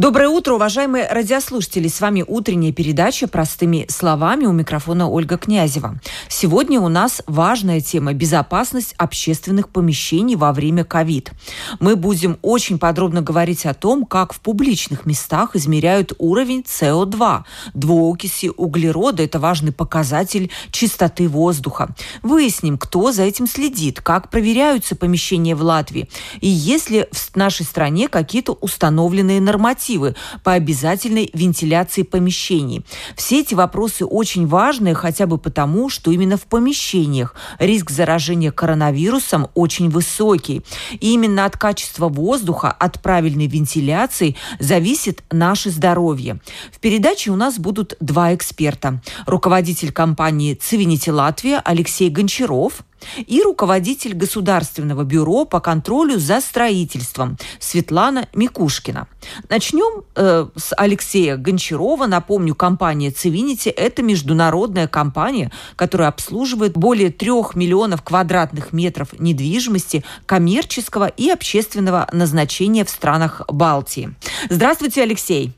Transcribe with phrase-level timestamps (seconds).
[0.00, 1.86] Доброе утро, уважаемые радиослушатели.
[1.86, 6.00] С вами утренняя передача «Простыми словами» у микрофона Ольга Князева.
[6.26, 11.32] Сегодня у нас важная тема– безопасность общественных помещений во время ковид.
[11.80, 17.42] Мы будем очень подробно говорить о том, как в публичных местах измеряют уровень СО2,
[17.74, 19.22] двуокиси углерода.
[19.22, 21.94] Это важный показатель чистоты воздуха.
[22.22, 26.08] Выясним, кто за этим следит, как проверяются помещения в Латвии
[26.40, 32.84] и есть ли в нашей стране какие-то установленные нормативы нормативы по обязательной вентиляции помещений.
[33.16, 39.48] Все эти вопросы очень важны хотя бы потому, что именно в помещениях риск заражения коронавирусом
[39.54, 40.62] очень высокий.
[41.00, 46.40] И именно от качества воздуха, от правильной вентиляции зависит наше здоровье.
[46.72, 49.00] В передаче у нас будут два эксперта.
[49.26, 52.84] Руководитель компании «Цивинити Латвия» Алексей Гончаров–
[53.26, 59.08] и руководитель Государственного бюро по контролю за строительством Светлана Микушкина.
[59.48, 62.06] Начнем э, с Алексея Гончарова.
[62.06, 71.06] Напомню, компания «Цивинити»– это международная компания, которая обслуживает более трех миллионов квадратных метров недвижимости коммерческого
[71.06, 74.14] и общественного назначения в странах Балтии.
[74.48, 75.54] Здравствуйте, Алексей.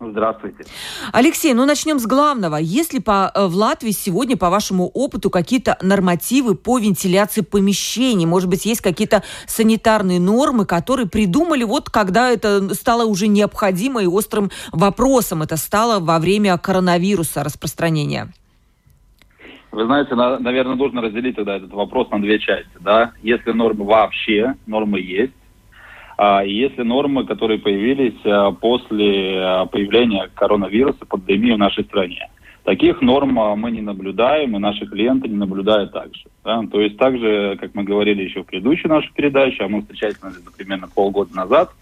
[0.00, 0.64] Здравствуйте.
[1.12, 2.56] Алексей, ну начнем с главного.
[2.56, 8.26] Есть ли по, э, в Латвии сегодня, по вашему опыту, какие-то нормативы по вентиляции помещений?
[8.26, 14.06] Может быть, есть какие-то санитарные нормы, которые придумали вот когда это стало уже необходимо и
[14.06, 18.32] острым вопросом это стало во время коронавируса распространения?
[19.70, 22.70] Вы знаете, на, наверное, нужно разделить тогда этот вопрос на две части.
[22.80, 23.12] Да?
[23.22, 25.32] Если нормы вообще, нормы есть,
[26.16, 32.30] а если нормы, которые появились а, после а, появления коронавируса, пандемии в нашей стране.
[32.64, 36.24] Таких норм мы не наблюдаем, и наши клиенты не наблюдают также.
[36.42, 36.62] Да?
[36.72, 40.16] То есть также, как мы говорили еще в предыдущей нашей передаче, а мы встречались
[40.56, 41.72] примерно полгода назад,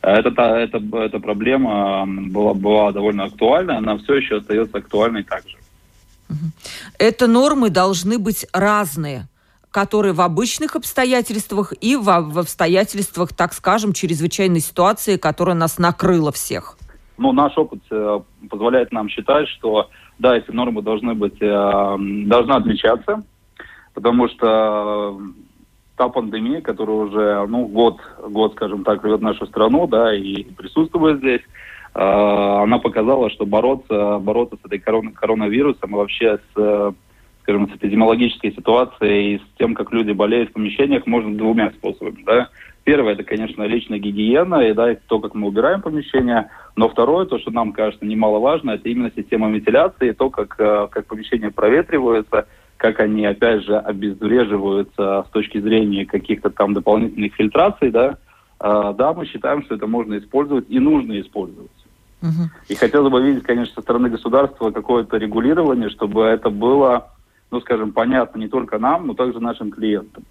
[0.00, 5.58] это, эта, эта проблема была, была довольно актуальна, она все еще остается актуальной также.
[6.98, 9.28] Это нормы должны быть разные
[9.72, 16.30] которые в обычных обстоятельствах и в, в обстоятельствах, так скажем, чрезвычайной ситуации, которая нас накрыла
[16.30, 16.76] всех?
[17.16, 19.88] Ну, наш опыт э, позволяет нам считать, что
[20.18, 21.96] да, эти нормы должны быть, э,
[22.26, 23.22] должны отличаться,
[23.94, 25.42] потому что э,
[25.96, 31.18] та пандемия, которая уже, ну, год, год, скажем так, рвет нашу страну, да, и присутствует
[31.18, 31.42] здесь,
[31.94, 36.94] э, она показала, что бороться, бороться с этой корон, коронавирусом и вообще с
[37.52, 42.22] скажем, с эпидемиологической ситуацией и с тем, как люди болеют в помещениях, можно двумя способами.
[42.24, 42.48] Да?
[42.84, 46.48] Первое, это, конечно, личная гигиена, и да, то, как мы убираем помещение.
[46.76, 51.06] Но второе, то, что нам кажется немаловажно, это именно система вентиляции, то, как, э, как
[51.06, 52.46] помещения проветриваются,
[52.78, 58.16] как они, опять же, обезвреживаются с точки зрения каких-то там дополнительных фильтраций, да,
[58.60, 61.70] э, да, мы считаем, что это можно использовать и нужно использовать.
[62.22, 62.50] Угу.
[62.68, 67.11] И хотелось бы видеть, конечно, со стороны государства какое-то регулирование, чтобы это было
[67.52, 70.24] ну, скажем, понятно не только нам, но также нашим клиентам.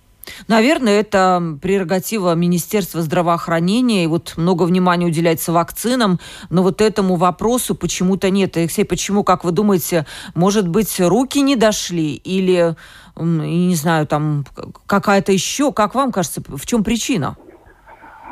[0.47, 7.75] Наверное, это прерогатива Министерства здравоохранения, и вот много внимания уделяется вакцинам, но вот этому вопросу
[7.75, 8.57] почему-то нет.
[8.57, 10.05] Алексей, почему, как вы думаете,
[10.35, 12.75] может быть, руки не дошли или,
[13.17, 14.45] не знаю, там
[14.87, 17.35] какая-то еще, как вам кажется, в чем причина?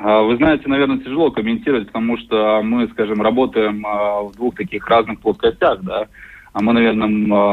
[0.04, 4.88] А, вы знаете, наверное, тяжело комментировать, потому что мы, скажем, работаем а, в двух таких
[4.88, 6.08] разных плоскостях, да
[6.54, 7.08] а мы, наверное,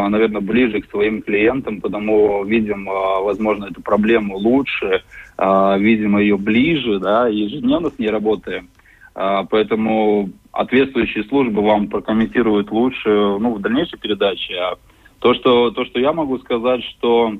[0.09, 5.03] наверное, ближе к своим клиентам, потому видим, а, возможно, эту проблему лучше,
[5.37, 8.69] а, видим ее ближе, да, и ежедневно с ней работаем.
[9.15, 14.55] А, поэтому ответствующие службы вам прокомментируют лучше ну, в дальнейшей передаче.
[14.55, 14.79] А
[15.19, 17.35] то, что, то, что я могу сказать, что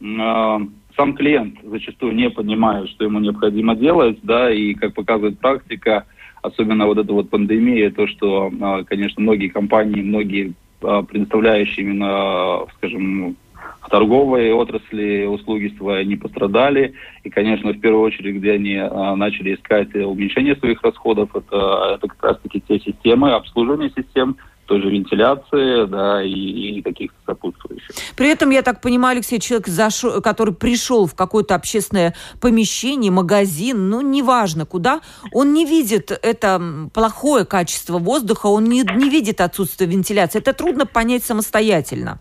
[0.00, 0.58] э,
[0.96, 6.06] сам клиент зачастую не понимает, что ему необходимо делать, да, и как показывает практика,
[6.42, 8.50] особенно вот эта вот пандемия, то, что,
[8.88, 13.36] конечно, многие компании, многие а, предоставляющие именно, скажем,
[13.80, 16.94] в торговой отрасли услуги свои не пострадали.
[17.24, 22.08] И, конечно, в первую очередь, где они а, начали искать уменьшение своих расходов, это, это
[22.08, 24.36] как раз-таки те системы, обслуживание систем,
[24.72, 27.94] той же вентиляции, да, и, и каких-то сопутствующих.
[28.16, 33.90] При этом, я так понимаю, Алексей, человек, зашел, который пришел в какое-то общественное помещение, магазин,
[33.90, 39.90] ну, неважно куда, он не видит это плохое качество воздуха, он не, не видит отсутствие
[39.90, 40.38] вентиляции.
[40.38, 42.18] Это трудно понять самостоятельно.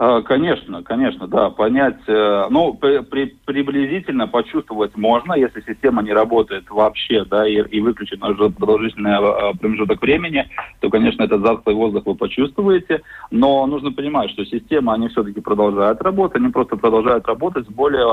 [0.00, 6.12] А, конечно, конечно, да, понять, э, ну, при, при, приблизительно почувствовать можно, если система не
[6.12, 10.48] работает вообще, да, и, и выключена уже продолжительный а, промежуток времени,
[10.78, 13.02] то, конечно, этот затхлый воздух вы почувствуете,
[13.32, 18.06] но нужно понимать, что система, они все-таки продолжают работать, они просто продолжают работать в более,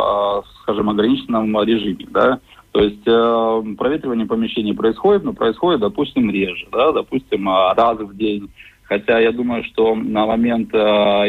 [0.63, 2.39] скажем, ограниченном режиме, да,
[2.71, 8.49] то есть э, проветривание помещений происходит, но происходит, допустим, реже, да, допустим, раз в день,
[8.87, 10.77] Хотя я думаю, что на момент э,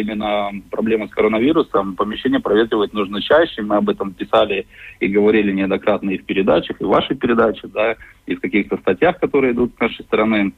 [0.01, 3.63] именно проблемы с коронавирусом помещение проветривать нужно чаще.
[3.63, 4.67] Мы об этом писали
[5.01, 9.19] и говорили неоднократно и в передачах, и в вашей передаче, да, и в каких-то статьях,
[9.19, 10.53] которые идут с нашей стороны.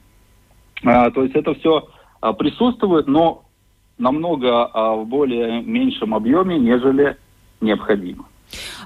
[0.83, 1.87] А, то есть это все
[2.19, 3.45] а, присутствует, но
[3.97, 7.15] намного а, в более меньшем объеме, нежели
[7.61, 8.25] необходимо.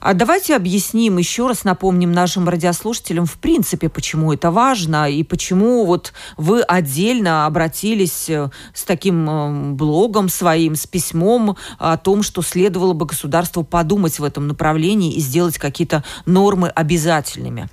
[0.02, 5.86] А давайте объясним еще раз, напомним нашим радиослушателям, в принципе, почему это важно и почему
[5.86, 12.42] вот вы отдельно обратились э, с таким э, блогом своим, с письмом о том, что
[12.42, 17.70] следовало бы государству подумать в этом направлении и сделать какие-то нормы обязательными.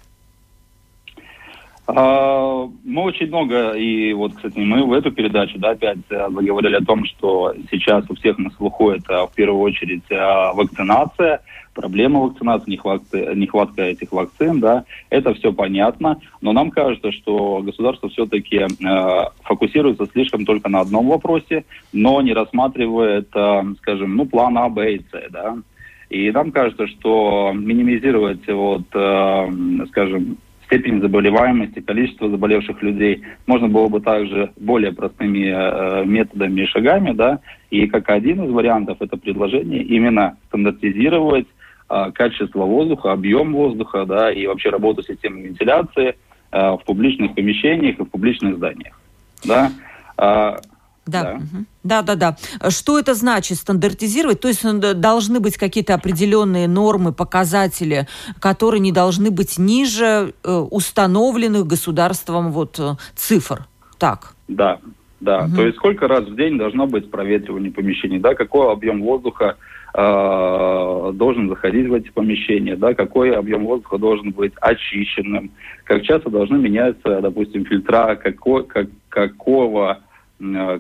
[1.87, 6.77] А, мы очень много, и вот, кстати, мы в эту передачу, да, опять э, заговорили
[6.77, 11.41] о том, что сейчас у всех на слуху это в первую очередь вакцинация,
[11.75, 18.09] проблема вакцинации, нехватка, нехватка этих вакцин, да, это все понятно, но нам кажется, что государство
[18.09, 24.59] все-таки э, фокусируется слишком только на одном вопросе, но не рассматривает, э, скажем, ну, план
[24.59, 25.57] А, Б и С, да,
[26.11, 29.49] и нам кажется, что минимизировать вот, э,
[29.89, 30.39] скажем,
[30.71, 37.13] степень заболеваемости, количество заболевших людей можно было бы также более простыми э, методами и шагами,
[37.13, 37.41] да,
[37.71, 41.47] и как один из вариантов это предложение именно стандартизировать
[41.89, 46.15] а, качество воздуха, объем воздуха, да, и вообще работу системы вентиляции
[46.53, 49.01] а, в публичных помещениях и в публичных зданиях,
[49.45, 49.73] да.
[51.19, 51.41] А,
[51.83, 52.03] да.
[52.03, 52.71] да, да, да.
[52.71, 54.41] Что это значит стандартизировать?
[54.41, 54.65] То есть
[55.01, 58.07] должны быть какие-то определенные нормы, показатели,
[58.39, 63.67] которые не должны быть ниже э, установленных государством вот э, цифр.
[63.99, 64.35] Так.
[64.49, 64.79] Да,
[65.21, 65.45] да.
[65.45, 65.57] Угу.
[65.57, 69.57] То есть сколько раз в день должно быть проветривание помещений, да, какой объем воздуха
[69.95, 75.51] э, должен заходить в эти помещения, да, какой объем воздуха должен быть очищенным,
[75.85, 80.10] как часто должны меняться, допустим, фильтра, какой, как, какого э,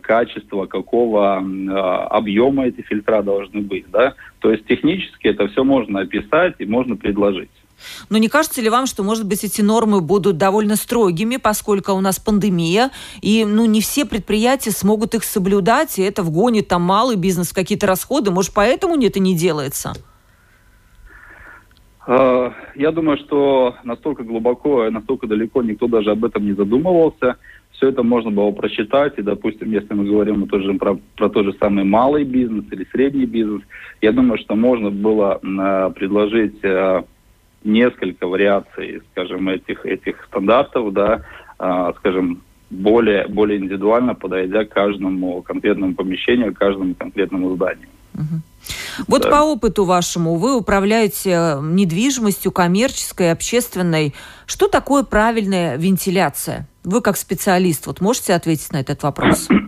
[0.02, 1.70] качества, какого э,
[2.10, 4.14] объема эти фильтра должны быть, да.
[4.38, 7.50] То есть технически это все можно описать и можно предложить.
[8.08, 12.00] Но не кажется ли вам, что, может быть, эти нормы будут довольно строгими, поскольку у
[12.00, 12.90] нас пандемия,
[13.22, 17.54] и ну, не все предприятия смогут их соблюдать, и это вгонит там малый бизнес в
[17.54, 18.30] какие-то расходы?
[18.30, 19.92] Может, поэтому это не делается?
[22.06, 27.36] А, я думаю, что настолько глубоко и настолько далеко никто даже об этом не задумывался.
[27.72, 29.14] Все это можно было просчитать.
[29.16, 33.26] И, допустим, если мы говорим тоже про, про тот же самый малый бизнес или средний
[33.26, 33.62] бизнес,
[34.00, 37.02] я думаю, что можно было э, предложить э,
[37.64, 41.24] несколько вариаций, скажем, этих, этих стандартов, да,
[41.58, 47.88] э, скажем, более, более индивидуально подойдя к каждому конкретному помещению, к каждому конкретному зданию.
[49.08, 49.30] Вот да.
[49.30, 54.14] по опыту вашему, вы управляете недвижимостью коммерческой, общественной.
[54.46, 56.66] Что такое правильная вентиляция?
[56.84, 59.48] Вы как специалист, вот можете ответить на этот вопрос?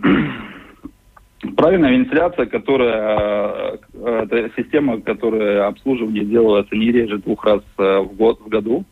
[1.57, 8.15] Правильная вентиляция, которая, э, это система, которая обслуживание делается не реже двух раз э, в
[8.15, 8.85] год, в году,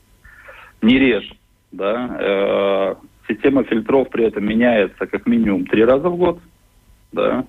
[0.81, 1.33] не реже,
[1.71, 2.17] да.
[2.19, 2.95] Э,
[3.29, 6.39] система фильтров при этом меняется как минимум три раза в год,
[7.13, 7.45] да.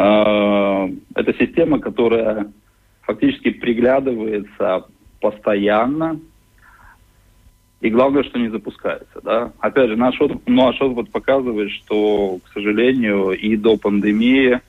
[0.00, 2.52] Это система, которая
[3.02, 4.84] фактически приглядывается
[5.20, 6.20] постоянно
[7.80, 9.20] и главное, что не запускается.
[9.22, 9.52] Да?
[9.60, 14.60] Опять же, наш опыт, наш опыт показывает, что, к сожалению, и до пандемии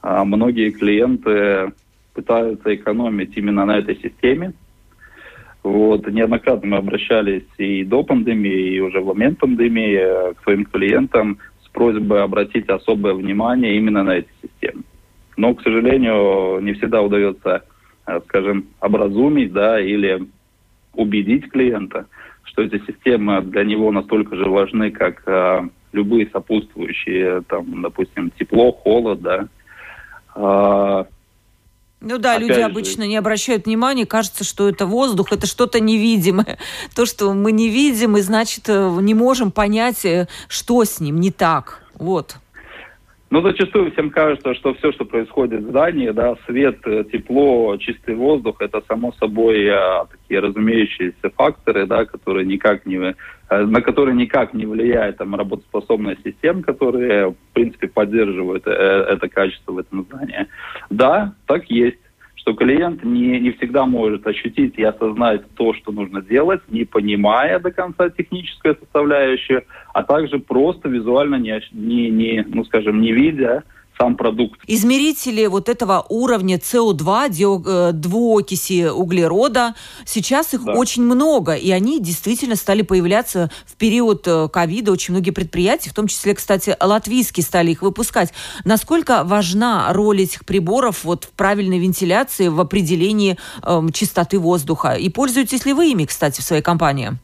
[0.00, 1.72] а, многие клиенты
[2.14, 4.52] пытаются экономить именно на этой системе.
[5.64, 11.38] Вот, неоднократно мы обращались и до пандемии, и уже в момент пандемии к своим клиентам
[11.72, 14.82] просьбой обратить особое внимание именно на эти системы.
[15.36, 17.64] Но, к сожалению, не всегда удается,
[18.04, 20.26] а, скажем, образумить да, или
[20.94, 22.06] убедить клиента–
[22.52, 28.72] что эти системы для него настолько же важны, как э, любые сопутствующие, там, допустим, тепло,
[28.72, 29.48] холод, да.
[30.34, 31.04] Э,
[32.02, 32.62] ну да, Опять люди же...
[32.62, 36.58] обычно не обращают внимания, кажется, что это воздух, это что-то невидимое.
[36.96, 41.20] То, что мы не видим, и значит, э, не можем понять, э, что с ним
[41.20, 41.82] не так.
[41.94, 42.36] Вот.
[43.30, 48.14] Ну, зачастую всем кажется, что все, что происходит в здании, да, свет, э, тепло, чистый
[48.14, 53.14] воздух, это само собой а, такие разумеющиеся факторы, да, которые никак не,
[53.60, 59.72] на которые никак не влияет там, работоспособность систем, которые, в принципе, поддерживают э, это качество
[59.72, 60.46] в этом здании.
[60.90, 61.98] Да, так есть
[62.42, 67.60] что клиент не, не всегда может ощутить и осознать то, что нужно делать, не понимая
[67.60, 69.62] до конца техническую составляющую,
[69.94, 73.62] а также просто визуально не, не, не ну, скажем, не видя
[73.98, 74.60] сам продукт.
[74.66, 77.28] Измерители вот этого уровня СО2,
[77.66, 80.72] э, двуокиси углерода, сейчас их да.
[80.72, 84.92] очень много, и они действительно стали появляться в период э, ковида.
[84.92, 88.32] Очень многие предприятия, в том числе, кстати, латвийские, стали их выпускать.
[88.64, 94.94] Насколько важна роль этих приборов вот в правильной вентиляции, в определении э, чистоты воздуха?
[94.94, 97.18] И пользуетесь ли вы ими, кстати, в своей компании?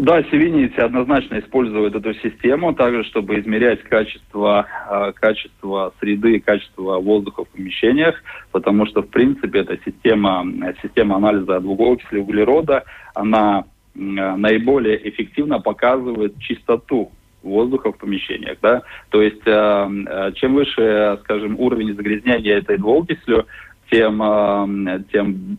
[0.00, 7.44] Да, Севинити однозначно использует эту систему также, чтобы измерять качество, а, качество среды, качество воздуха
[7.44, 8.14] в помещениях,
[8.50, 10.46] потому что, в принципе, эта система,
[10.80, 13.64] система анализа двуокиси углерода, она
[13.94, 18.56] наиболее эффективно показывает чистоту воздуха в помещениях.
[18.62, 18.80] Да?
[19.10, 23.46] То есть а, а, чем выше, скажем, уровень загрязнения этой двуокисью,
[23.90, 25.58] тем, тем,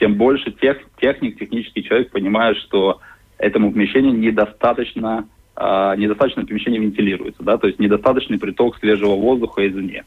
[0.00, 3.00] тем больше тех, техник, технический человек понимает, что
[3.38, 5.26] этому помещению недостаточно,
[5.56, 10.04] э, недостаточно помещение вентилируется, да, то есть недостаточный приток свежего воздуха извне.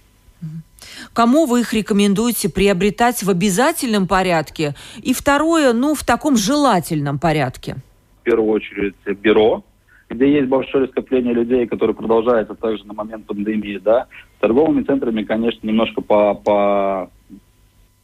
[1.13, 4.75] Кому вы их рекомендуете приобретать в обязательном порядке?
[5.01, 7.75] И второе, ну, в таком желательном порядке?
[8.21, 9.63] В первую очередь бюро,
[10.09, 14.07] где есть большое скопление людей, которые продолжается также на момент пандемии, да.
[14.37, 17.09] С торговыми центрами, конечно, немножко по, по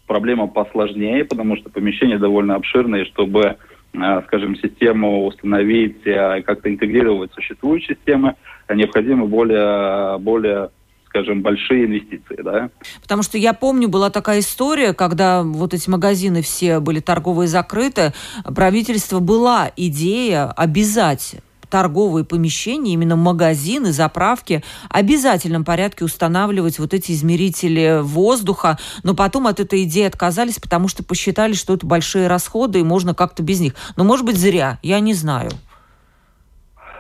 [0.06, 3.58] проблема посложнее, потому что помещение довольно обширное, чтобы
[3.94, 8.36] скажем, систему установить, э, как-то интегрировать существующие системы,
[8.70, 10.70] необходимы более, более
[11.08, 12.70] скажем, большие инвестиции, да.
[13.02, 18.14] Потому что я помню, была такая история, когда вот эти магазины все были торговые закрыты,
[18.44, 21.38] правительство была идея обязать
[21.70, 29.60] торговые помещения, именно магазины, заправки, обязательном порядке устанавливать вот эти измерители воздуха, но потом от
[29.60, 33.74] этой идеи отказались, потому что посчитали, что это большие расходы, и можно как-то без них.
[33.96, 35.52] Но, может быть, зря, я не знаю.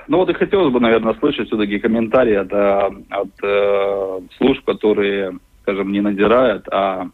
[0.08, 5.38] Ну вот и хотелось бы, наверное, слышать все-таки комментарии от, э, от э, служб, которые,
[5.64, 7.10] скажем, не надирают, а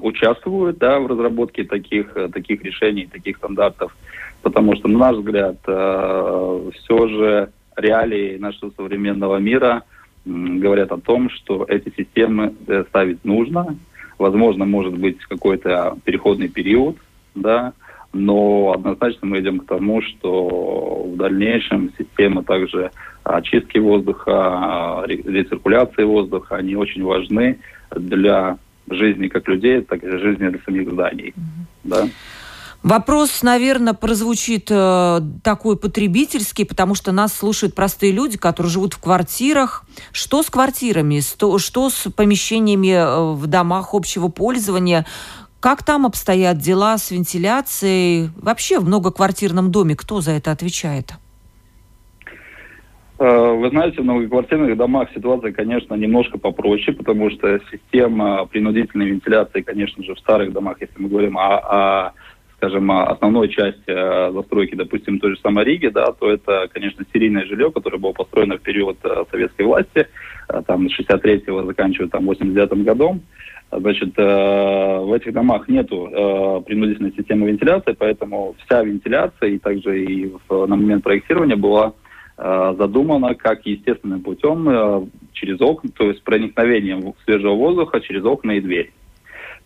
[0.00, 3.94] участвуют да, в разработке таких, таких решений, таких стандартов
[4.42, 9.82] потому что, на наш взгляд, э, все же реалии нашего современного мира
[10.24, 13.76] говорят о том, что эти системы э, ставить нужно.
[14.18, 16.96] Возможно, может быть какой-то переходный период,
[17.34, 17.72] да,
[18.12, 22.90] но однозначно мы идем к тому, что в дальнейшем системы также
[23.22, 27.58] очистки воздуха, рециркуляции воздуха, они очень важны
[27.94, 28.58] для
[28.90, 31.34] жизни как людей, так и жизни для самих зданий.
[31.36, 31.64] Mm-hmm.
[31.84, 32.08] Да?
[32.88, 38.98] Вопрос, наверное, прозвучит э, такой потребительский, потому что нас слушают простые люди, которые живут в
[38.98, 39.84] квартирах.
[40.10, 41.20] Что с квартирами?
[41.20, 45.04] Что, что с помещениями э, в домах общего пользования?
[45.60, 48.30] Как там обстоят дела с вентиляцией?
[48.40, 51.12] Вообще в многоквартирном доме кто за это отвечает?
[53.18, 59.60] Э, вы знаете, в многоквартирных домах ситуация, конечно, немножко попроще, потому что система принудительной вентиляции,
[59.60, 62.12] конечно же, в старых домах, если мы говорим о, о
[62.58, 67.46] скажем, основной части э, застройки, допустим, той же самой Риги, да, то это, конечно, серийное
[67.46, 70.08] жилье, которое было построено в период э, советской власти,
[70.48, 73.22] э, там, с 63-го заканчивая там 89-м годом.
[73.70, 80.74] Значит, в этих домах нету принудительной системы вентиляции, поэтому вся вентиляция и также и на
[80.74, 81.92] момент проектирования была
[82.38, 88.90] задумана как естественным путем через окна, то есть проникновением свежего воздуха через окна и двери.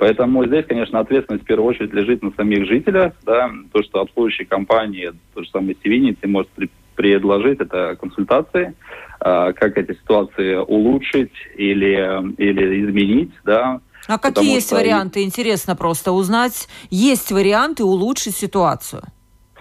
[0.02, 3.12] Поэтому здесь, конечно, ответственность в первую очередь лежит на самих жителях.
[3.24, 6.50] Да, то, что обслуживающие компании, то же самое Севиницы может
[6.96, 8.74] предложить, это консультации,
[9.20, 13.30] э, как эти ситуации улучшить или, или изменить.
[13.44, 14.74] Да, а какие есть что...
[14.74, 15.22] варианты?
[15.22, 16.66] Интересно просто узнать.
[16.90, 19.02] Есть варианты улучшить ситуацию?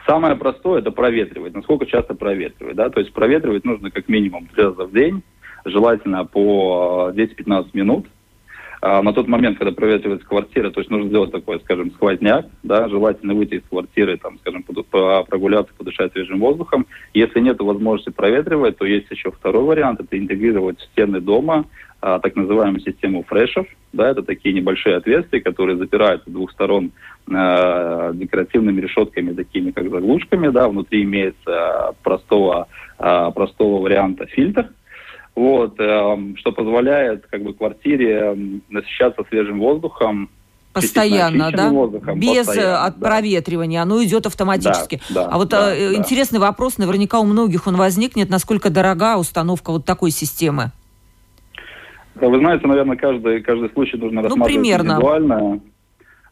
[0.07, 1.53] Самое простое– это проветривать.
[1.53, 2.75] Насколько часто проветривать.
[2.75, 2.89] Да?
[2.89, 5.21] То есть проветривать нужно как минимум три раза в день,
[5.65, 8.07] желательно по 10-15 минут–
[8.81, 12.89] а, на тот момент, когда проветривается квартира, то есть нужно сделать такой, скажем, сквозняк, да,
[12.89, 16.87] желательно выйти из квартиры, там, скажем, прогуляться, подышать свежим воздухом.
[17.13, 21.65] Если нет возможности проветривать, то есть еще второй вариант, это интегрировать стены дома
[22.01, 26.91] а, так называемую систему фрешев, да, это такие небольшие отверстия, которые запираются с двух сторон
[27.29, 34.69] э, декоративными решетками, такими как заглушками, да, внутри имеется простого, э, простого варианта фильтр,
[35.35, 40.29] вот, эм, что позволяет как бы квартире насыщаться свежим воздухом,
[40.73, 41.69] Постоянно, да?
[41.69, 43.07] Воздухом, Без э, постоянно, от да.
[43.07, 45.01] проветривания, оно идет автоматически.
[45.09, 46.47] Да, да, а вот да, э, интересный да.
[46.47, 50.71] вопрос, наверняка у многих он возникнет, насколько дорога установка вот такой системы?
[52.15, 54.91] Вы знаете, наверное, каждый, каждый случай нужно ну, рассматривать примерно.
[54.91, 55.59] индивидуально.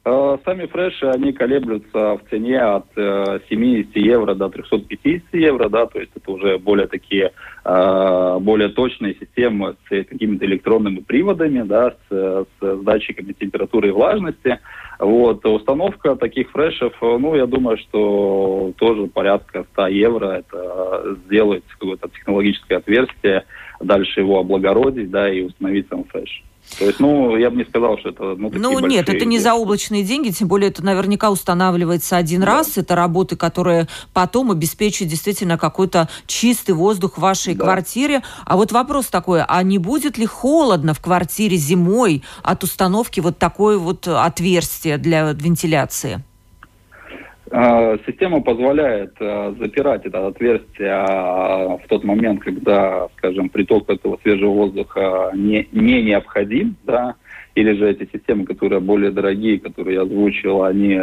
[0.09, 5.85] Э, сами фреши, они колеблются в цене от 70 э, евро до 350 евро, да,
[5.85, 7.31] то есть это уже более такие,
[7.63, 14.59] э, более точные системы с какими-то электронными приводами, да, с, с датчиками температуры и влажности.
[14.97, 22.09] Вот, установка таких фрешев, ну, я думаю, что тоже порядка 100 евро, это сделать какое-то
[22.09, 23.45] технологическое отверстие,
[23.79, 26.43] дальше его облагородить, да, и установить сам фреш.
[26.77, 28.35] То есть, ну, я бы не сказал, что это...
[28.37, 32.47] Ну, ну нет, это не заоблачные деньги, тем более это наверняка устанавливается один да.
[32.47, 32.77] раз.
[32.77, 37.65] Это работы, которые потом обеспечат действительно какой-то чистый воздух в вашей да.
[37.65, 38.21] квартире.
[38.45, 43.37] А вот вопрос такой, а не будет ли холодно в квартире зимой от установки вот
[43.37, 46.23] такое вот отверстия для вентиляции?
[47.51, 54.19] А, система позволяет а, запирать это отверстие а, в тот момент, когда, скажем, приток этого
[54.21, 57.15] свежего воздуха не, не необходим, да,
[57.55, 60.95] или же эти системы, которые более дорогие, которые я озвучил, они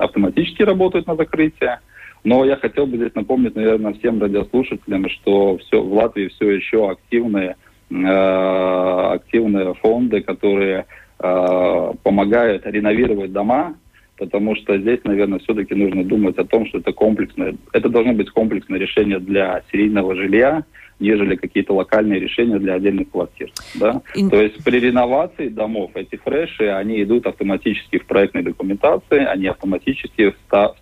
[0.00, 1.78] автоматически работают на закрытие.
[2.24, 6.90] Но я хотел бы здесь напомнить, наверное, всем радиослушателям, что все, в Латвии все еще
[6.90, 7.56] активные,
[7.90, 10.86] активные фонды, которые
[11.18, 13.74] помогают реновировать дома,
[14.18, 18.30] потому что здесь, наверное, все-таки нужно думать о том, что это комплексное, это должно быть
[18.30, 20.64] комплексное решение для серийного жилья,
[21.00, 23.50] нежели какие-то локальные решения для отдельных квартир.
[23.74, 24.02] Да?
[24.14, 24.28] И...
[24.28, 30.34] То есть при реновации домов эти фреши, они идут автоматически в проектной документации, они автоматически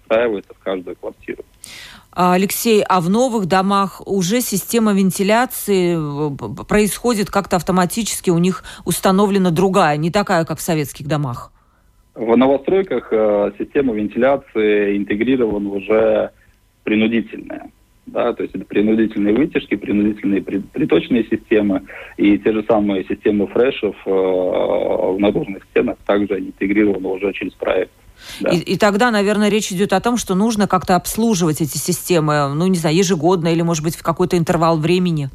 [0.02, 1.42] встраиваются в каждую квартиру.
[2.12, 8.64] А, Алексей, а в новых домах уже система вентиляции э, происходит как-то автоматически, у них
[8.84, 11.52] установлена другая, не такая, как в советских домах?
[12.14, 16.30] В новостройках э, система вентиляции интегрирована уже
[16.84, 17.70] принудительная.
[18.06, 21.82] Да, то есть это принудительные вытяжки, принудительные приточные системы
[22.16, 27.92] и те же самые системы фрешев э, в наружных стенах также интегрированы уже через проект.
[28.40, 28.50] Да.
[28.50, 32.66] И, и тогда, наверное, речь идет о том, что нужно как-то обслуживать эти системы, ну,
[32.66, 35.30] не знаю, ежегодно или, может быть, в какой-то интервал времени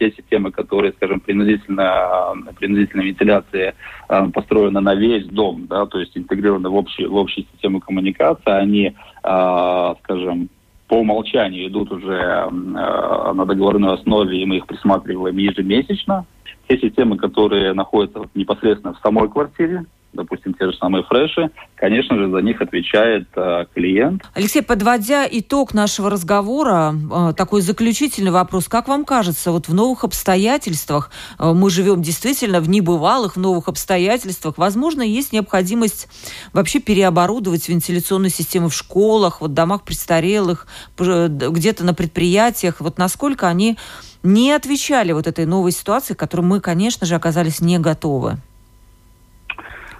[0.00, 3.74] те системы, которые, скажем, принудительно, принудительная вентиляция
[4.08, 8.50] э, построена на весь дом, да, то есть интегрированы в, общий, в общую систему коммуникации,
[8.50, 10.48] они, э, скажем,
[10.88, 16.24] по умолчанию идут уже э, на договорной основе, и мы их присматриваем ежемесячно.
[16.66, 22.30] Те системы, которые находятся непосредственно в самой квартире, допустим, те же самые фреши, конечно же,
[22.30, 24.22] за них отвечает э, клиент.
[24.34, 28.68] Алексей, подводя итог нашего разговора, э, такой заключительный вопрос.
[28.68, 34.58] Как вам кажется, вот в новых обстоятельствах, э, мы живем действительно в небывалых, новых обстоятельствах,
[34.58, 36.08] возможно, есть необходимость
[36.52, 40.66] вообще переоборудовать вентиляционные системы в школах, вот домах престарелых,
[40.98, 43.76] где-то на предприятиях, вот насколько они
[44.22, 48.38] не отвечали вот этой новой ситуации, к которой мы, конечно же, оказались не готовы?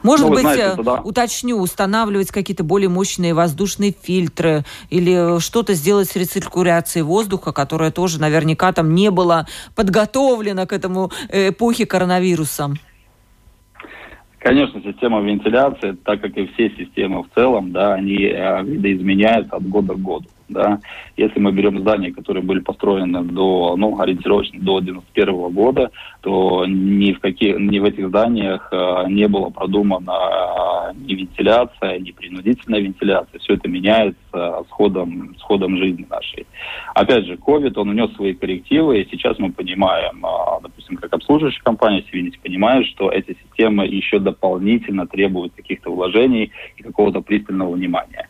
[0.03, 1.01] Может ну, быть, знаете, туда...
[1.01, 8.21] уточню, устанавливать какие-то более мощные воздушные фильтры или что-то сделать с рециркуляцией воздуха, которая тоже
[8.21, 12.71] наверняка там не была подготовлена к этому э, эпохе коронавируса.
[14.39, 19.69] Конечно, система вентиляции, так как и все системы в целом, да, они э, видоизменяются от
[19.69, 20.81] года к году да.
[21.17, 27.13] Если мы берем здания, которые были построены до, ну, ориентировочно до 91 года, то ни
[27.13, 33.39] в, каких, ни в этих зданиях э, не было продумана ни вентиляция, ни принудительная вентиляция.
[33.39, 36.47] Все это меняется с ходом, с ходом жизни нашей.
[36.95, 41.63] Опять же, COVID, он внес свои коррективы, и сейчас мы понимаем, э, допустим, как обслуживающая
[41.63, 48.29] компания Сивинити понимает, что эти системы еще дополнительно требуют каких-то вложений и какого-то пристального внимания.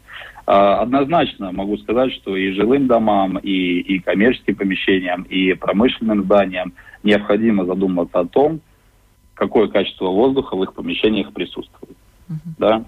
[0.53, 6.73] А, однозначно могу сказать, что и жилым домам, и, и коммерческим помещениям, и промышленным зданиям
[7.05, 8.61] необходимо задуматься о том,
[9.35, 11.97] какое качество воздуха в их помещениях присутствует.
[12.29, 12.55] Uh-huh.
[12.59, 12.85] Да?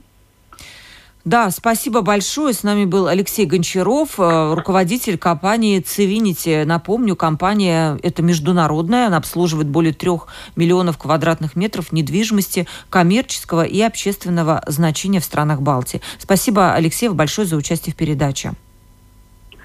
[1.24, 2.52] Да, спасибо большое.
[2.52, 6.64] С нами был Алексей Гончаров, э, руководитель компании Цивинити.
[6.64, 14.64] Напомню, компания это международная, она обслуживает более трех миллионов квадратных метров недвижимости коммерческого и общественного
[14.66, 16.00] значения в странах Балтии.
[16.18, 18.54] Спасибо, Алексей, большое за участие в передаче.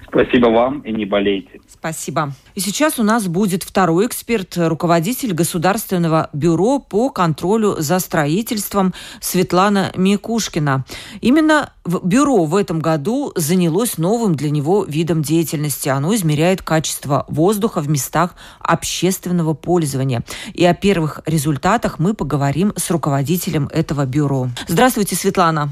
[0.08, 1.60] Спасибо вам и не болейте.
[1.68, 2.32] Спасибо.
[2.54, 9.92] И сейчас у нас будет второй эксперт, руководитель Государственного бюро по контролю за строительством Светлана
[9.94, 10.84] Микушкина.
[11.20, 15.88] Именно бюро в этом году занялось новым для него видом деятельности.
[15.88, 20.24] Оно измеряет качество воздуха в местах общественного пользования.
[20.54, 24.48] И о первых результатах мы поговорим с руководителем этого бюро.
[24.66, 25.70] Здравствуйте, Светлана.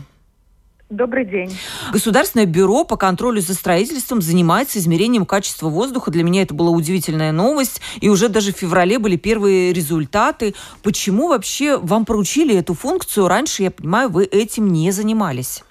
[0.88, 1.50] Добрый день.
[1.92, 6.12] Государственное бюро по контролю за строительством занимается измерением качества воздуха.
[6.12, 7.82] Для меня это была удивительная новость.
[8.00, 10.54] И уже даже в феврале были первые результаты.
[10.84, 13.26] Почему вообще вам поручили эту функцию?
[13.26, 15.64] Раньше, я понимаю, вы этим не занимались.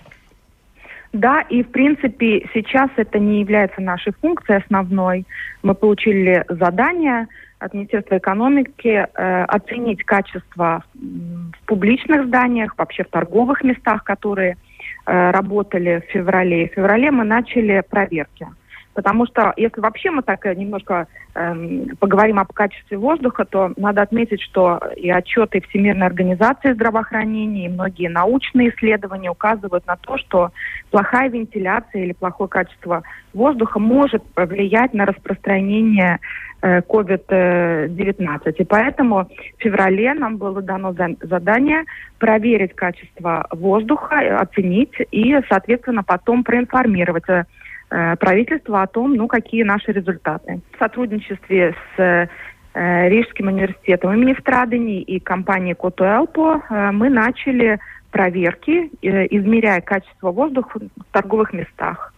[1.14, 5.26] Да, и в принципе сейчас это не является нашей функцией основной.
[5.64, 7.28] Мы получили задание
[7.60, 14.58] от Министерства экономики э, оценить качество в публичных зданиях, вообще в торговых местах, которые
[15.06, 16.68] работали в феврале.
[16.68, 18.48] В феврале мы начали проверки.
[18.96, 24.02] Потому что если вообще мы так э, немножко э, поговорим об качестве воздуха, то надо
[24.02, 30.52] отметить, что и отчеты Всемирной организации здравоохранения, и многие научные исследования указывают на то, что
[30.92, 33.04] плохая вентиляция или плохое качество
[33.34, 36.20] воздуха может повлиять на распространение
[36.62, 38.54] COVID-19.
[38.58, 41.84] И поэтому в феврале нам было дано задание
[42.18, 47.26] проверить качество воздуха, оценить и, соответственно, потом проинформировать
[47.90, 50.62] э, правительство о том, ну, какие наши результаты.
[50.76, 52.28] В сотрудничестве с э,
[53.10, 57.80] Рижским университетом имени Страдани и компанией Котуэлпо э, мы начали
[58.12, 62.14] проверки, измеряя качество воздуха в торговых местах.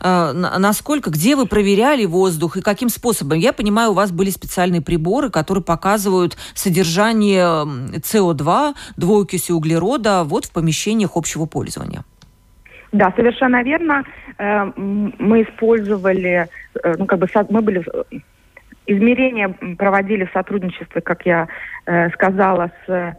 [0.00, 3.38] А, насколько, где вы проверяли воздух и каким способом?
[3.38, 10.52] Я понимаю, у вас были специальные приборы, которые показывают содержание СО2, двуокиси углерода вот в
[10.52, 12.04] помещениях общего пользования.
[12.92, 14.04] Да, совершенно верно.
[14.38, 16.48] Э, мы использовали,
[16.82, 17.84] э, ну как бы мы были
[18.86, 19.48] измерения
[19.78, 21.46] проводили в сотрудничестве, как я
[21.86, 23.16] э, сказала, с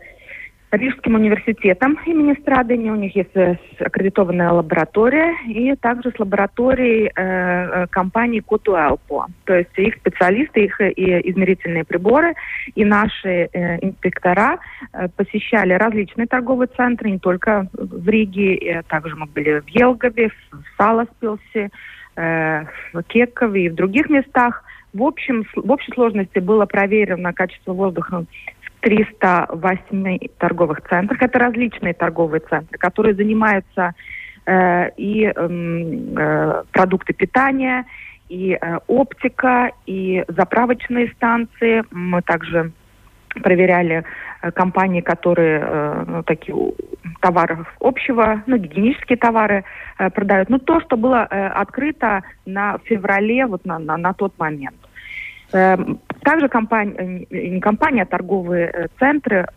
[0.71, 2.89] Рижским университетом имени Страдани.
[2.89, 9.27] У них есть э, аккредитованная лаборатория и также с лабораторией э, э компании Котуэлпо.
[9.43, 12.35] То есть их специалисты, их и измерительные приборы
[12.73, 14.59] и наши э, инспектора
[14.93, 20.29] э, посещали различные торговые центры, не только в Риге, э, также мы были в Елгове,
[20.51, 21.69] в Саласпилсе,
[22.15, 24.63] э, в Кекове и в других местах.
[24.93, 28.25] В общем, в общей сложности было проверено качество воздуха
[28.81, 31.21] 308 торговых центрах.
[31.21, 33.93] Это различные торговые центры, которые занимаются
[34.45, 37.85] э, и эм, э, продукты питания,
[38.29, 41.83] и э, оптика, и заправочные станции.
[41.91, 42.71] Мы также
[43.43, 44.03] проверяли
[44.41, 46.55] э, компании, которые э, ну, такие
[47.21, 49.63] товары общего, ну, гигиенические товары
[49.99, 50.49] э, продают.
[50.49, 54.80] Ну, то, что было э, открыто на феврале, вот на, на, на тот момент.
[55.53, 59.47] Эм, также компания, э, не компания, а торговые э, центры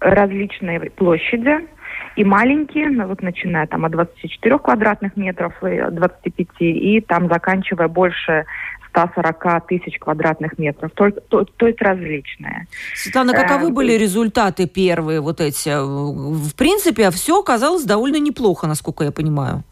[0.00, 1.68] различные площади
[2.16, 7.88] и маленькие, ну, вот начиная там от 24 квадратных метров и 25, и там заканчивая
[7.88, 8.46] больше
[8.90, 12.66] 140 тысяч квадратных метров, то, то, то есть различные.
[12.94, 15.70] Светлана, каковы э, были результаты первые вот эти?
[15.70, 19.62] В принципе, все оказалось довольно неплохо, насколько я понимаю.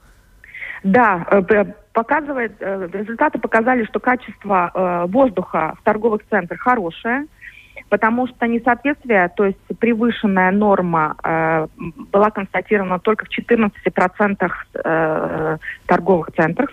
[0.83, 1.27] Да,
[1.95, 7.27] показывает, э, результаты показали, что качество э, воздуха в торговых центрах хорошее,
[7.89, 11.69] потому что несоответствие, то есть превышенная норма э,
[12.13, 14.51] была констатирована только в 14%
[14.85, 16.71] э, торговых центрах.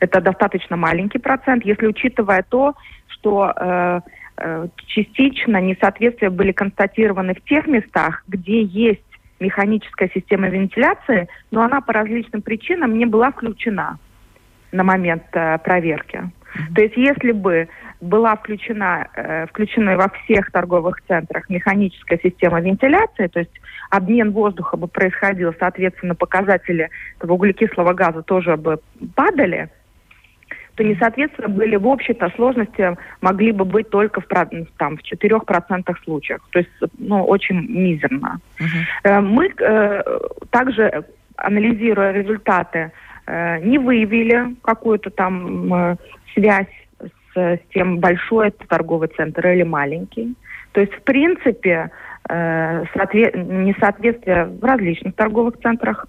[0.00, 2.74] Это достаточно маленький процент, если учитывая то,
[3.08, 4.02] что
[4.86, 9.00] частично несоответствия были констатированы в тех местах, где есть
[9.40, 13.98] механическая система вентиляции, но она по различным причинам не была включена
[14.76, 16.16] на момент э, проверки.
[16.16, 16.74] Mm-hmm.
[16.74, 17.68] То есть если бы
[18.00, 23.60] была включена, э, включена во всех торговых центрах механическая система вентиляции, то есть
[23.90, 28.78] обмен воздуха бы происходил, соответственно, показатели этого углекислого газа тоже бы
[29.14, 29.70] падали,
[30.74, 36.46] то несоответственно были в общей-то сложности могли бы быть только в, там, в 4% случаях.
[36.50, 38.40] То есть, ну, очень мизерно.
[39.04, 39.20] Uh-huh.
[39.22, 40.02] Мы э,
[40.50, 41.04] также,
[41.36, 42.92] анализируя результаты
[43.26, 45.96] Э, не выявили какую-то там э,
[46.34, 46.66] связь
[47.00, 50.34] с, с тем, большой это торговый центр или маленький.
[50.72, 51.90] То есть, в принципе,
[52.28, 52.84] э,
[53.34, 56.06] несоответствия в различных торговых центрах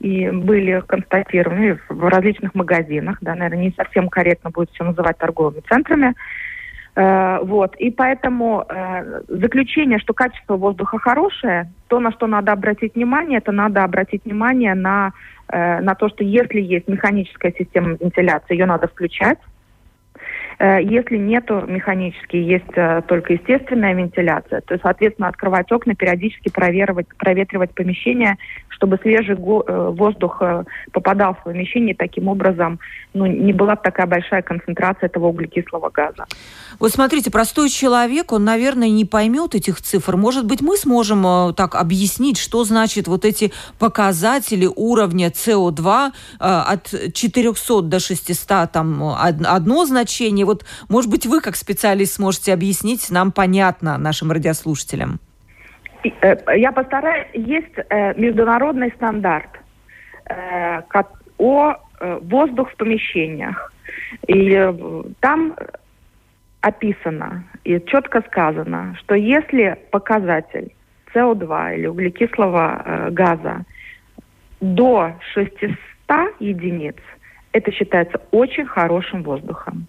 [0.00, 5.60] и были констатированы в различных магазинах, да, наверное, не совсем корректно будет все называть торговыми
[5.68, 6.14] центрами.
[7.00, 7.76] Э, вот.
[7.76, 13.52] И поэтому э, заключение, что качество воздуха хорошее, то, на что надо обратить внимание, это
[13.52, 15.12] надо обратить внимание на,
[15.48, 19.38] э, на то, что если есть механическая система вентиляции, ее надо включать.
[20.60, 27.06] Э, если нету механически, есть э, только естественная вентиляция, то, соответственно, открывать окна, периодически проветривать,
[27.16, 28.36] проветривать помещение,
[28.68, 30.42] чтобы свежий э, воздух
[30.92, 32.78] попадал в помещение, таким образом
[33.14, 36.26] ну, не была такая большая концентрация этого углекислого газа.
[36.78, 40.16] Вот смотрите, простой человек, он, наверное, не поймет этих цифр.
[40.16, 47.82] Может быть, мы сможем так объяснить, что значит вот эти показатели уровня СО2 от 400
[47.82, 53.98] до 600, там одно значение, вот, может быть, вы как специалист сможете объяснить нам понятно
[53.98, 55.20] нашим радиослушателям.
[56.22, 57.28] Э, я постараюсь.
[57.34, 59.50] Есть э, международный стандарт
[60.26, 60.82] э,
[61.38, 61.74] о
[62.22, 63.72] воздух в помещениях.
[64.26, 64.72] И
[65.20, 65.54] там
[66.62, 70.72] описано и четко сказано, что если показатель
[71.14, 73.64] СО2 или углекислого газа
[74.60, 75.76] до 600
[76.40, 76.96] единиц,
[77.52, 79.86] это считается очень хорошим воздухом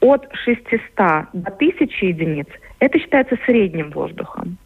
[0.00, 0.78] от 600
[1.32, 2.46] до 1000 единиц
[2.80, 4.56] это считается средним воздухом.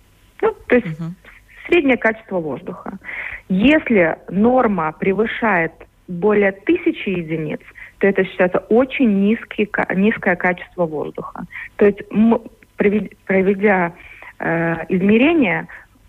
[0.41, 1.11] Ну, то есть угу.
[1.67, 2.99] среднее качество воздуха.
[3.49, 5.73] Если норма превышает
[6.09, 7.61] более 1000 единиц,
[7.99, 11.45] то это считается очень низкий, низкое качество воздуха.
[11.77, 12.01] То есть
[13.27, 13.95] проведя
[14.41, 15.69] э, измерения,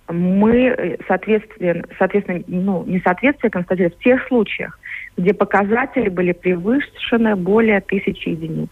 [0.10, 4.80] мы, соответственно, соответственно ну, несоответствие констатируем в тех случаях,
[5.18, 8.70] где показатели были превышены более тысячи единиц.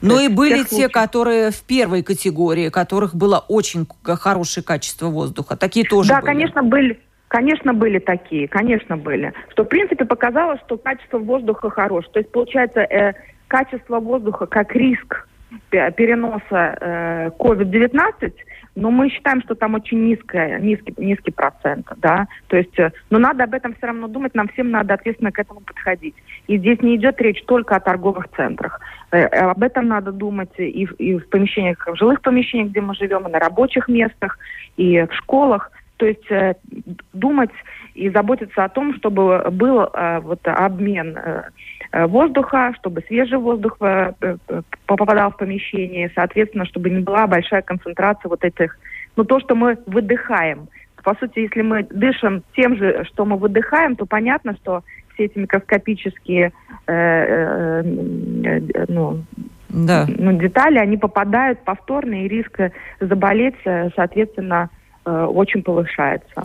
[0.00, 0.92] Ну и были те, случаев.
[0.92, 5.56] которые в первой категории, которых было очень хорошее качество воздуха.
[5.56, 6.26] Такие тоже да, были.
[6.26, 7.00] Да, конечно, были.
[7.28, 9.32] Конечно, были такие, конечно, были.
[9.50, 12.12] Что, в принципе, показалось, что качество воздуха хорошее.
[12.12, 13.14] То есть, получается, э,
[13.48, 15.26] качество воздуха как риск
[15.70, 18.32] переноса э, COVID-19
[18.76, 23.18] но мы считаем, что там очень низкая, низкий, низкий процент, да, то есть, э, но
[23.18, 26.14] надо об этом все равно думать, нам всем надо ответственно к этому подходить.
[26.48, 28.80] И здесь не идет речь только о торговых центрах.
[29.12, 32.80] Э, э, об этом надо думать и в, и в помещениях, в жилых помещениях, где
[32.80, 34.38] мы живем, и на рабочих местах,
[34.76, 35.70] и в школах.
[35.96, 36.26] То есть
[37.12, 37.52] думать
[37.94, 39.88] и заботиться о том, чтобы был
[40.22, 41.16] вот обмен
[42.06, 44.36] воздуха, чтобы свежий воздух э, э,
[44.86, 48.76] попадал в помещение, соответственно, чтобы не была большая концентрация вот этих,
[49.16, 50.68] ну то, что мы выдыхаем.
[51.04, 55.38] По сути, если мы дышим тем же, что мы выдыхаем, то понятно, что все эти
[55.38, 56.52] микроскопические
[56.86, 57.82] э, э,
[58.44, 59.22] э, ну,
[59.68, 60.06] да.
[60.08, 62.58] ну, детали, они попадают повторно, и риск
[63.00, 63.56] заболеть,
[63.94, 66.44] соответственно, Э, очень повышается.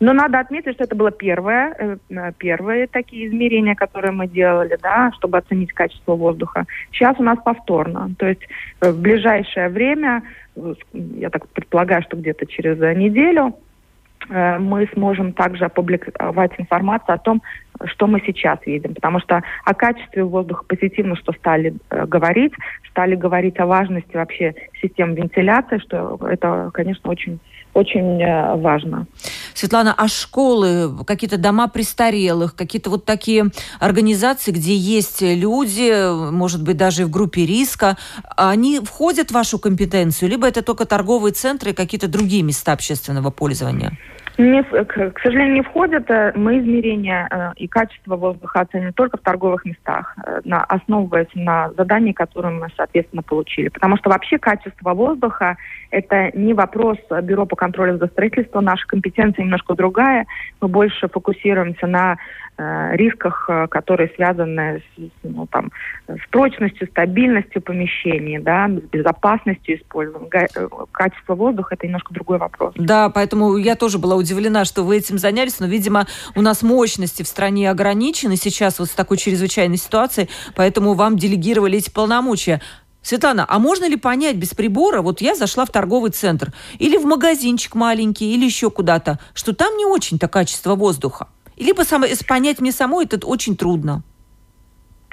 [0.00, 5.12] Но надо отметить, что это было первое, э, первые такие измерения, которые мы делали, да,
[5.16, 6.64] чтобы оценить качество воздуха.
[6.92, 8.10] Сейчас у нас повторно.
[8.18, 8.42] То есть
[8.80, 10.22] э, в ближайшее время,
[10.92, 13.54] я так предполагаю, что где-то через неделю,
[14.28, 17.42] мы сможем также опубликовать информацию о том,
[17.84, 18.94] что мы сейчас видим.
[18.94, 22.52] Потому что о качестве воздуха позитивно, что стали э, говорить,
[22.90, 27.40] стали говорить о важности вообще систем вентиляции, что это, конечно, очень
[27.74, 29.06] очень э, важно.
[29.54, 36.76] Светлана, а школы, какие-то дома престарелых, какие-то вот такие организации, где есть люди, может быть,
[36.76, 37.96] даже в группе риска,
[38.36, 43.30] они входят в вашу компетенцию, либо это только торговые центры и какие-то другие места общественного
[43.30, 43.98] пользования?
[44.38, 46.10] Не, к, сожалению, не входят.
[46.10, 51.28] Э, мы измерения э, и качество воздуха оценим только в торговых местах, э, на, основываясь
[51.34, 53.68] на задании, которое мы, соответственно, получили.
[53.68, 55.56] Потому что вообще качество воздуха–
[55.90, 58.64] это не вопрос Бюро по контролю за строительством.
[58.64, 60.26] Наша компетенция немножко другая.
[60.60, 62.16] Мы больше фокусируемся на
[62.92, 65.70] рисках, э, которые связаны с, ну, там,
[66.08, 70.48] с прочностью, стабильностью помещений, да, с безопасностью использования.
[70.54, 72.74] Э, качество воздуха– это немножко другой вопрос.
[72.76, 77.22] Да, поэтому я тоже была удивлена, что вы этим занялись, но, видимо, у нас мощности
[77.22, 82.60] в стране ограничены сейчас вот с такой чрезвычайной ситуацией, поэтому вам делегировали эти полномочия.
[83.02, 87.06] Светлана, а можно ли понять без прибора, вот я зашла в торговый центр или в
[87.06, 91.28] магазинчик маленький, или еще куда-то, что там не очень-то качество воздуха?
[91.60, 94.02] Либо само, понять мне самой это очень трудно.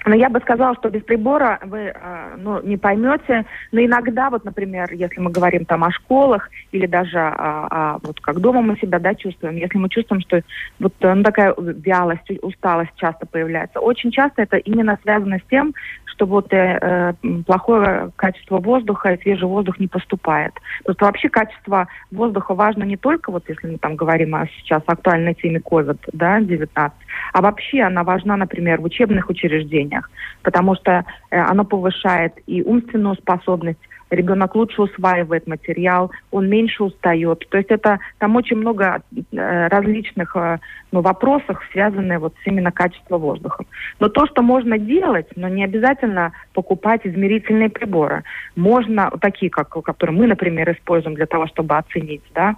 [0.08, 3.46] Но я бы сказала, что без прибора вы э, ну, не поймете.
[3.72, 8.20] Но иногда, вот, например, если мы говорим там о школах или даже о, о, вот
[8.22, 10.42] как дома мы себя да, чувствуем, если мы чувствуем, что
[10.80, 15.74] вот ну, такая вялость, усталость часто появляется, очень часто это именно связано с тем,
[16.18, 17.14] что вот э, э,
[17.46, 20.54] плохое качество воздуха и свежий воздух не поступает.
[20.84, 25.36] Просто вообще качество воздуха важно не только, вот если мы там говорим о сейчас актуальной
[25.36, 26.92] теме COVID-19, да,
[27.34, 29.97] а вообще она важна, например, в учебных учреждениях,
[30.44, 37.48] потому что э, оно повышает и умственную способность ребенок лучше усваивает материал, он меньше устает.
[37.50, 40.60] То есть это там очень много э, различных э,
[40.92, 43.66] ну, вопросов, связанных вот с именно качеством воздуха.
[44.00, 48.24] Но то, что можно делать, но не обязательно покупать измерительные приборы.
[48.56, 52.56] Можно, такие, как, которые мы, например, используем для того, чтобы оценить, да,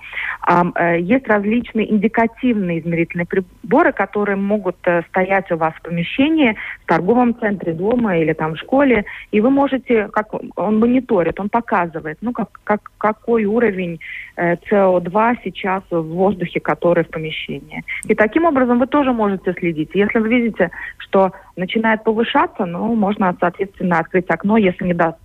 [0.47, 4.77] э, есть различные индикативные измерительные приборы, которые могут
[5.09, 9.49] стоять у вас в помещении, в торговом центре, дома или там в школе, и вы
[9.49, 13.99] можете, как он мониторит, он показывает, ну, как, как, какой уровень
[14.36, 17.84] э, СО2 сейчас в воздухе, который в помещении.
[18.08, 19.91] И таким образом вы тоже можете следить.
[19.93, 25.17] Если вы видите, что начинает повышаться, ну, можно, соответственно, открыть окно, если не даст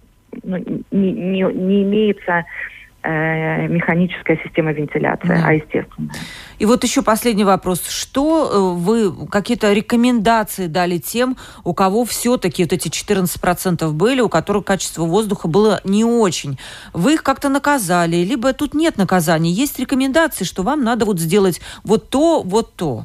[0.43, 0.57] ну,
[0.91, 2.45] не, не, не имеется
[3.09, 5.43] механическая система вентиляции, да.
[5.45, 6.11] а естественно.
[6.59, 7.87] И вот еще последний вопрос.
[7.87, 14.29] Что э, вы, какие-то рекомендации дали тем, у кого все-таки вот эти 14% были, у
[14.29, 16.59] которых качество воздуха было не очень?
[16.93, 19.51] Вы их как-то наказали, либо тут нет наказания?
[19.51, 23.05] Есть рекомендации, что вам надо вот сделать вот то, вот то?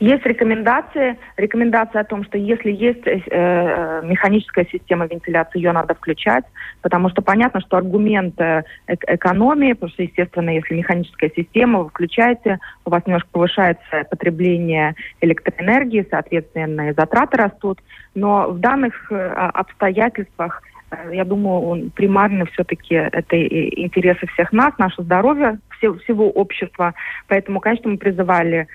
[0.00, 5.94] Есть рекомендации, рекомендация о том, что если есть э, э, механическая система вентиляции, ее надо
[5.94, 6.44] включать,
[6.82, 12.58] потому что понятно, что аргумент э, экономии, потому что, естественно, если механическая система, вы включаете,
[12.84, 17.80] у вас немножко повышается потребление электроэнергии, соответственно, и затраты растут,
[18.14, 24.72] но в данных э, обстоятельствах э, я думаю, он примарно все-таки это интересы всех нас,
[24.78, 26.94] наше здоровье, всего общества.
[27.26, 28.68] Поэтому, конечно, мы призывали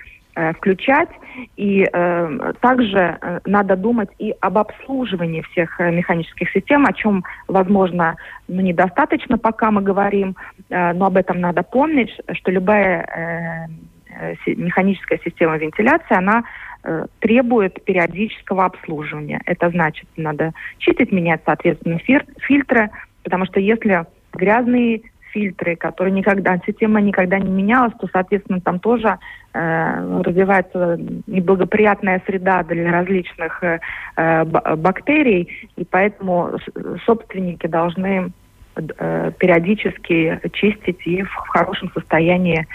[0.57, 1.09] включать.
[1.55, 7.23] И э, также э, надо думать и об обслуживании всех э, механических систем, о чем,
[7.47, 8.15] возможно,
[8.47, 10.35] ну, недостаточно, пока мы говорим,
[10.69, 13.67] э, но об этом надо помнить, что любая
[14.15, 16.43] э, э механическая система вентиляции, она
[16.83, 19.41] э, требует периодического обслуживания.
[19.45, 21.99] Это значит, надо чистить, менять, соответственно,
[22.39, 22.91] фильтры,
[23.23, 25.01] потому что если грязные
[25.33, 29.17] фильтры, которые никогда, система никогда не менялась, то, соответственно, там тоже
[29.53, 33.79] э, развивается неблагоприятная среда для различных э,
[34.15, 36.57] э бактерий, и поэтому
[37.05, 38.31] собственники должны
[38.75, 42.67] э, периодически чистить и в хорошем состоянии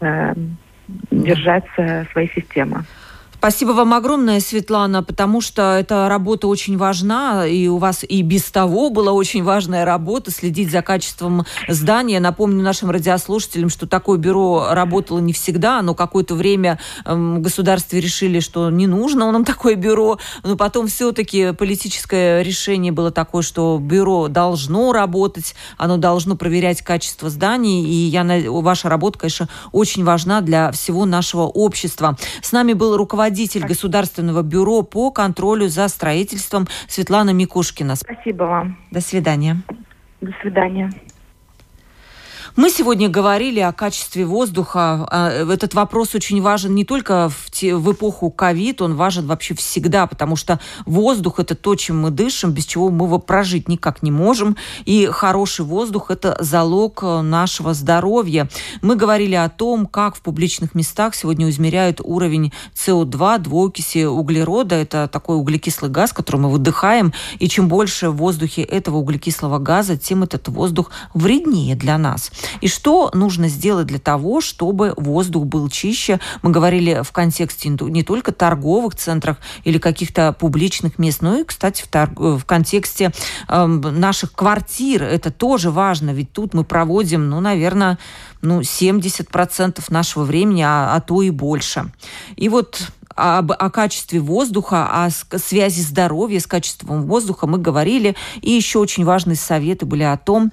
[0.00, 0.34] э,
[1.10, 2.84] держать э, свои системы.
[3.44, 8.44] Спасибо вам огромное, Светлана, потому что эта работа очень важна, и у вас и без
[8.44, 12.20] того была очень важная работа, следить за качеством здания.
[12.20, 18.00] Напомню нашим радиослушателям, что такое бюро работало не всегда, но какое-то время эм, в государстве
[18.00, 23.78] решили, что не нужно нам такое бюро, но потом все-таки политическое решение было такое, что
[23.78, 30.40] бюро должно работать, оно должно проверять качество зданий, и я, ваша работа, конечно, очень важна
[30.40, 32.16] для всего нашего общества.
[32.40, 37.96] С нами был руководитель руководитель Государственного бюро по контролю за строительством Светлана Микушкина.
[37.96, 38.78] Спасибо вам.
[38.92, 39.56] До свидания.
[40.20, 40.92] До свидания.
[42.56, 45.08] Мы сегодня говорили о качестве воздуха.
[45.10, 49.54] А, этот вопрос очень важен не только в, те, в эпоху ковид, он важен вообще
[49.56, 54.04] всегда, потому что воздух– это то, чем мы дышим, без чего мы его прожить никак
[54.04, 54.56] не можем.
[54.84, 58.48] И хороший воздух– это залог э, нашего здоровья.
[58.82, 64.76] Мы говорили о том, как в публичных местах сегодня измеряют уровень СО2, двуокиси углерода.
[64.76, 67.14] Это такой углекислый газ, который мы выдыхаем.
[67.40, 72.30] И чем больше в воздухе этого углекислого газа, тем этот воздух вреднее для нас.
[72.60, 76.20] И что нужно сделать для того, чтобы воздух был чище?
[76.42, 81.82] Мы говорили в контексте не только торговых центрах или каких-то публичных мест, но и, кстати,
[81.82, 82.10] в, тор...
[82.16, 83.12] в контексте
[83.48, 85.02] э, наших квартир.
[85.02, 87.98] Это тоже важно, ведь тут мы проводим, ну, наверное,
[88.42, 91.90] ну, 70% нашего времени, а, а то и больше.
[92.36, 98.16] И вот об, о качестве воздуха, о связи здоровья с качеством воздуха мы говорили.
[98.40, 100.50] И еще очень важные советы были о том,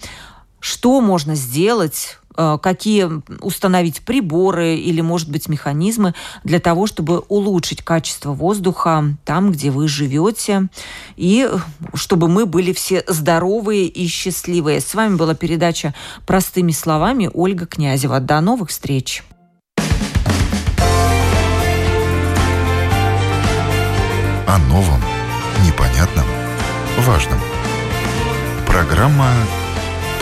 [0.62, 3.10] что можно сделать э, какие
[3.42, 6.14] установить приборы или, может быть, механизмы
[6.46, 10.70] для того, чтобы улучшить качество воздуха там, где вы живете,
[11.18, 11.50] и
[11.94, 14.80] чтобы мы были все здоровые и счастливые.
[14.80, 15.94] С вами была передача
[16.26, 18.20] «Простыми словами» Ольга Князева.
[18.20, 19.24] До новых встреч!
[24.48, 25.02] О новом,
[25.66, 26.26] непонятном,
[27.00, 27.40] важном.
[28.68, 29.32] Программа